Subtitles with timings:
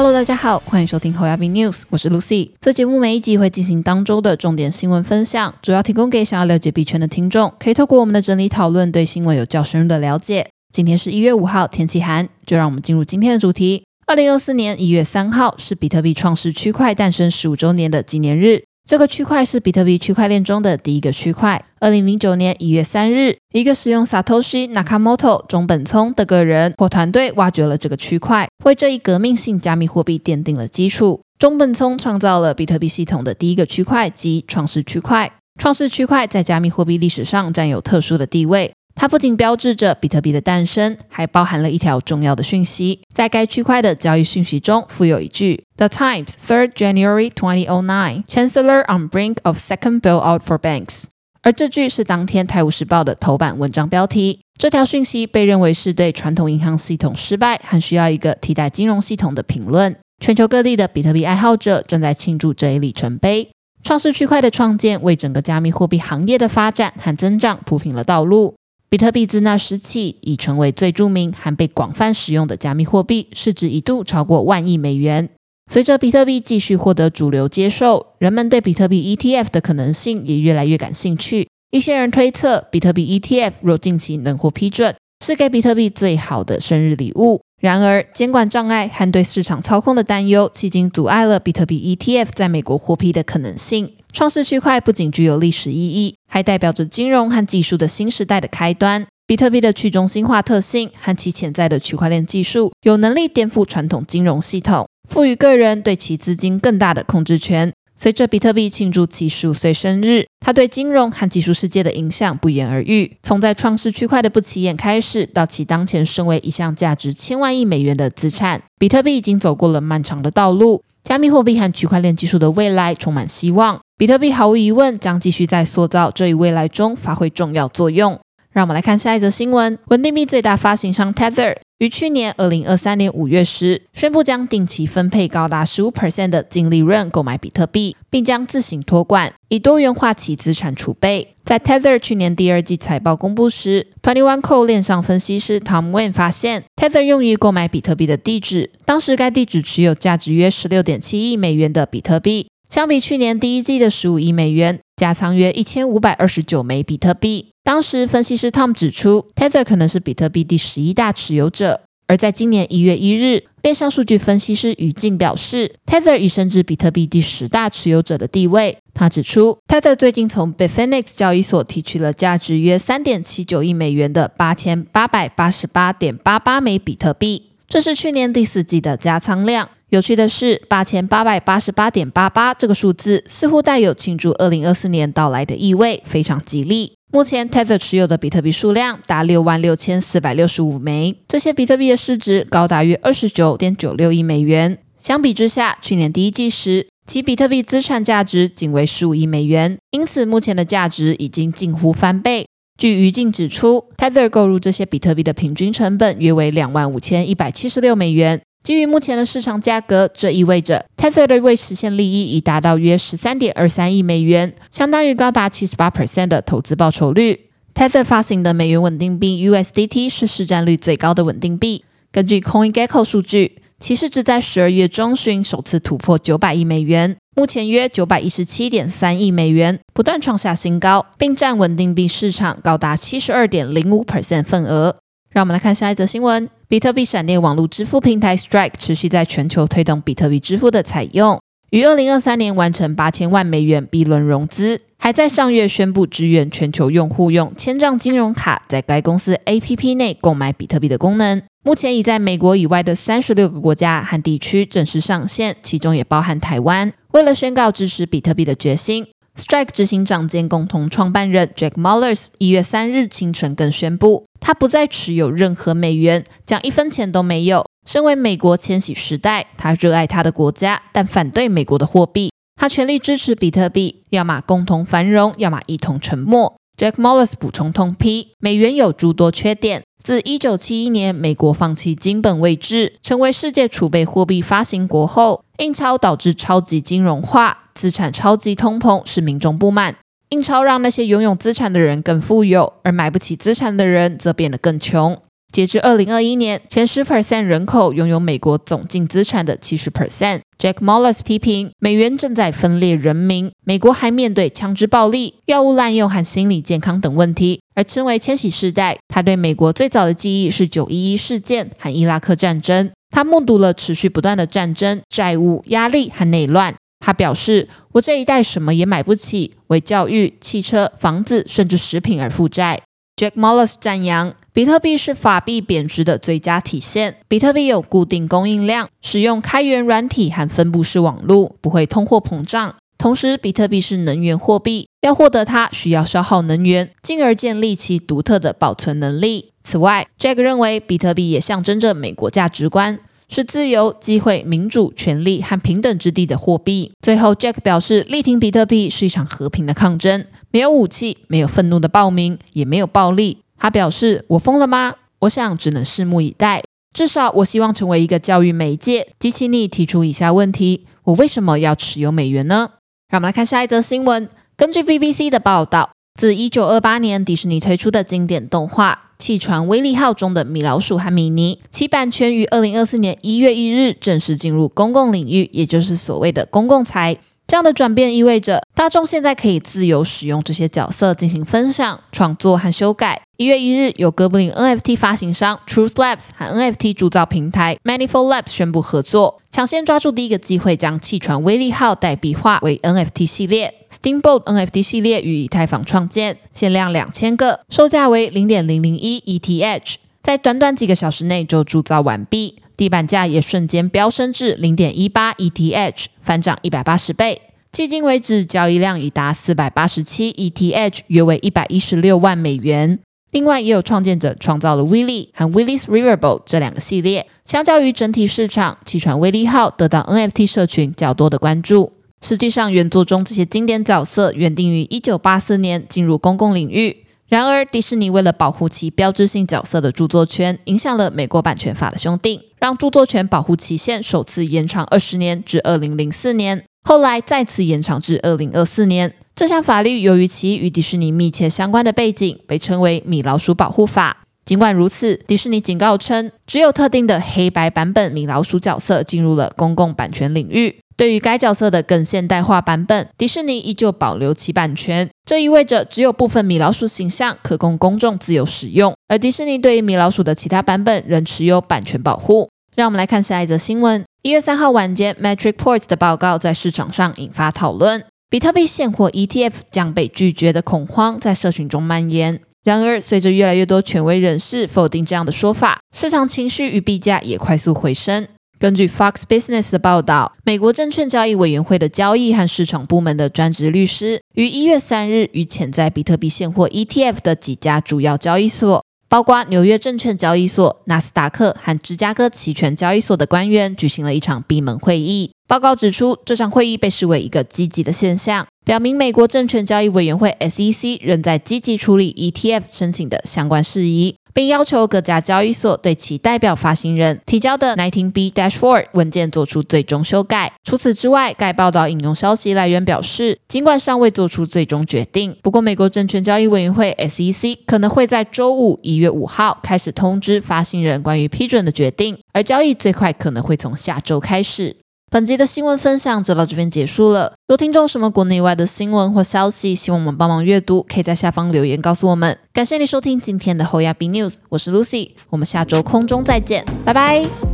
[0.00, 2.52] Hello，大家好，欢迎收听侯亚斌 News，我是 Lucy。
[2.60, 10.48] 这节目每一集会进行当周的重点新闻分享，主要提供给想要了解币圈的听众，可以透过我们的整理讨论，对新闻有较深入的了解。
[10.72, 13.82] 今天是一月五号，天气寒，就让我们进入今天的主题。
[14.06, 18.62] 二零二四年一月三号是比特币创世区块诞生十五周年的纪念日。
[18.88, 21.64] 这个区块是比特币区块链中的第一个区块。
[21.80, 31.22] 二零零九年一月三日，一个使用 Satoshi Nakamoto 中本聪的个人或团队挖掘了这个区块，为这一革命性加密货币奠定了基础。
[31.38, 35.32] 中本聪创造了比特币系统的第一个区块及创世区块。
[35.58, 38.70] 创世区块在加密货币历史上占有特殊的地位。
[38.94, 43.00] 它不仅标志着比特币的诞生，还包含了一条重要的讯息。
[43.14, 51.04] 在该区块的交易讯息中，附有一句：“The Times, Third January 2009, Chancellor on brink of second bailout for banks。”
[51.42, 54.40] 而这句是当天《泰晤士报》的头版文章标题。
[54.58, 59.96] 这条讯息被认为是对传统银行系统失败和需要一个替代金融系统的评论。
[60.20, 63.48] 全球各地的比特币爱好者正在庆祝这一里程碑。
[63.84, 68.56] 创世区块的创建为整个加密货币行业的发展和增长铺平了道路。
[68.90, 75.28] 比特币自那时起已成为最著名和被广泛使用的加密货币，市值一度超过万亿美元。
[75.70, 81.46] 随着比特币继续获得主流接受，人们对比特币 ETF 的可能性也越来越感兴趣。
[81.70, 87.42] 一些人推测，比特币 ETF 若近期能获批准，是给比特币最好的生日礼物。
[87.60, 93.92] 然而，监管障碍和对市场操控的担忧，迄今阻碍了比特币 ETF 在美国获批的可能性。
[94.10, 99.06] 创世区块不仅具有历史意义，还代表着金融和技术的新时代的开端。
[99.26, 107.72] 比特币的去中心化特性和其潜在的区块链技术，有能力颠覆传统金融系统，赋予个人对其资金更大的控制权。
[108.00, 113.16] 随着比特币庆祝其十五岁生日，它对金融和技术世界的影响不言而喻。
[113.24, 120.84] 从在创世区块的不起眼开始，到其当前身为一项价值千万亿美元的资产，比特币已经走过了漫长的道路。
[121.02, 128.20] 加密货币和区块链技术的未来充满希望，比特币毫无疑问将继续在塑造这一未来中发挥重要作用。
[128.58, 141.36] 让我们来看下一则新闻：稳定币最大发行商 Tether 于去年二零二三年五月时宣布，将定期分配高达十五 percent 的净利润购买比特币，并将自行托管，以多元化其资产储备。
[141.44, 157.52] 在 Tether 去年第二季财报公布时，Twenty One Co 链上分析师 Tom Wen 发现，Tether 用于购买比特币的地址，当时该地址持有价值约十六点七亿美元的比特币，相比去年第一季的十五亿美元，加仓约一千五百二十九枚比特币。
[157.62, 161.82] 当时，分析师 Tom 指出，Tether 可能是比特币第十一大持有者。
[162.08, 168.78] 而在今年一月一日，链上数据分析师于静表示，Tether 已升至比特币第十大持有者的地位。
[168.94, 179.68] 他指出，Tether 最近从 Bitfinex 交易所提取了价值约三点七九亿美元的八千八百八十八点八八枚比特币，这是去年第四季的加仓量。
[179.90, 186.92] 有趣的是，八千八百八十八点八八这个数字似乎带有庆祝二零二四年到来的意味，非常吉利。
[187.10, 194.76] 目前，Tether 持有的比特币数量达六万六千四百六十五枚，这些比特币的市值高达约二十九点九六亿美元。
[194.98, 202.46] 相比之下，去年第一季时，其比特币资产价值仅为十五亿美元，因此目前的价值已经近乎翻倍。
[202.76, 208.42] 据余静指出，Tether 购入这些比特币的平均成本约为两万五千一百七十六美元。
[208.68, 217.48] 基于目前的市场价格，这意味着 Tether 的未实现利益已达到约十三点二三亿美元，相当于高达七十八 percent 的投资报酬率。
[217.74, 221.82] Tether 发行的美元稳定币 USDT 是市占率最高的稳定币。
[222.12, 234.94] 根据 CoinGecko 数据，其市值在十二月中旬首次突破九百亿美元，目前约九百一十七点三亿美元，不断创下新高，并占稳定币市场高达七十二点零五 percent 份额。
[235.30, 236.48] 让我们来看下一则新闻。
[236.68, 241.40] 比特币闪电网络支付平台 Strike 持续在全球推动比特币支付的采用，
[241.70, 251.42] 于二零二三年完成八千万美元 B 轮融资，还在上月宣布支援全球用户用千账金融卡在该公司 APP 内购买比特币的功能。
[251.64, 256.92] 目前已在美国以外的三十六个国家和地区正式上线，其中也包含台湾。
[257.12, 264.24] 为了宣告支持比特币的决心，Strike 执行长兼共同创办人 Jack Mullers 一月三日清晨更宣布。
[264.40, 267.66] 他不再持有任何美元，将一分钱都没有。
[267.86, 272.32] 身为美国千禧时代，他热爱他的国家，但反对美国的货币。
[272.56, 276.54] 他全力支持比特币，要么共同繁荣，要么一同沉没。
[276.76, 279.82] Jack Mollis 补充通批：美元有诸多缺点。
[280.02, 289.96] 自1971年美国放弃金本位制，成为世界储备货币发行国后，印钞导致超级金融化，资产超级通膨，使民众不满。
[290.30, 295.16] 印钞让那些拥有资产的人更富有，而买不起资产的人则变得更穷。
[295.50, 300.40] 截至二零二一年，前十 percent 人口拥有美国总净资产的七十 percent。
[300.58, 307.62] Jack Mollis 批评美元正在分裂人民，美国还面对枪支暴力、药物滥用和心理健康等问题。
[307.74, 312.90] 而称为千禧世代，他对美国最早的记忆是九一一事件和伊拉克战争。
[313.08, 316.74] 他目睹了持续不断的战争、债务压力和内乱。
[317.00, 322.80] 他表示：“我这一代什么也买不起，为教育、汽车、房子甚至食品而负债。”
[323.16, 327.16] Jack Mollis 赞扬比特币是法币贬值的最佳体现。
[327.26, 332.76] 比特币有固定供应量，使用开源软体和分布式网络，不会通货膨胀。
[332.96, 339.52] 同时，比特币是能源货币，要获得它需要消耗能源，进而建立其独特的保存能力。
[339.64, 342.98] 此外，Jack 认为比特币也象征着美国价值观。
[343.28, 346.90] 是自由、机会、民主、权利和平等之地的货币。
[347.00, 353.38] 最后，Jack 表示，力挺比特币是一场和平的抗争，没有武器，没有愤怒的暴民，也没有暴力。
[353.58, 354.94] 他表示：“我疯了吗？
[355.20, 356.62] 我想只能拭目以待。
[356.94, 362.70] 至少，我希望成为一个教育媒介，激起你提出以下问题：我为什么要持有美元呢？”
[363.10, 364.28] 让我们来看下一则新闻。
[364.56, 369.04] 根据 BBC 的报道，自1928年迪士尼推出的经典动画。
[369.20, 377.16] 气船威利号中的米老鼠和米妮，其版权于二零二四年一月一日正式进入公共领域，也就是所谓的公共财。
[377.48, 383.22] 这样的转变意味着大众现在可以自由使用这些角色进行分享、创作和修改。
[383.38, 393.72] 一月一日，由哥布林 NFT 发行商 Truth Labs 和 NFT 铸造平台 Manifold Labs 宣布合作，抢先抓住第一个机会，将气船威利号代币化为 NFT 系列。
[393.90, 402.56] Steamboat NFT 系列与以太坊创建，限量两千个，售价为零点零零一 ETH，在短短几个小时内就铸造完毕。
[402.78, 407.42] 地板价也瞬间飙升至零点一八 ETH，翻涨一百八十倍。
[407.72, 413.00] 迄今为止，交易量已达四百八十七 ETH，约为一百一十六万美元。
[413.32, 417.26] 另外，也有创建者创造了 Willy 和 Willy's Riverboat 这两个系列。
[417.44, 421.90] 相较于整体市场，气船威利号得到 NFT 社群较多的关注。
[422.22, 427.02] 实际上，原作中这些经典角色原定于一九八四年进入公共领域。
[427.28, 439.12] 然而，迪士尼为了保护其标志性角色的著作权，影响了美国版权法的修订，让著作权保护期限首次延长二十年至二零零四年，后来再次延长至二零二四年。
[439.36, 444.16] 这项法律由于其与迪士尼密切相关的背景，被称为《米老鼠保护法》。
[444.46, 450.78] 尽管如此，迪士尼警告称，只有特定的黑白版本米老鼠角色进入了公共版权领域。
[450.98, 455.08] 对于该角色的更现代化版本，迪士尼依旧保留其版权。
[455.24, 462.50] 这意味着只有部分米老鼠形象可供公众自由使用，而迪士尼对于米老鼠的其他版本仍持有版权保护。
[462.74, 464.04] 让我们来看下一则新闻。
[464.22, 472.40] 一月三号晚间，Metric Ports 的报告在市场上引发讨论，比特币现货 ETF 将被拒绝的恐慌在社群中蔓延。
[472.64, 478.26] 然而，随着越来越多权威人士否定这样的说法，市场情绪与币价也快速回升。
[478.58, 495.30] 根据 Fox Business 的报道，美国证券交易委员会的交易和市场部门的专职律师于一月三日与潜在比特币现货 ETF 的几家主要交易所，包括纽约证券交易所、纳斯达克和芝加哥期权交易所的官员举行了一场闭门会议。
[495.46, 504.16] 报告指出，这场会议被视为一个积极的现象，表明美国证券交易委员会 SEC 仍在积极处理 ETF 申请的相关事宜。
[504.34, 510.52] 并要求各家交易所对其代表发行人提交的 90B Dash Four 文件做出最终修改。
[510.64, 524.76] 除此之外，该报道引用消息来源表示，尽管尚未做出最终决定，不过美国证券交易委员会 SEC 可能会在周五一月五号开始通知发行人关于批准的决定，而交易最快可能会从下周开始。
[525.10, 527.32] 本集的新闻分享就到这边结束了。
[527.46, 532.36] 若听众什么国内外的新闻或消息，希望我们帮忙阅读，可以在下方留言告诉我们。
[532.52, 537.47] 感谢你收听今天的后亚 B News，我是 Lucy，我们下周空中再见，拜拜。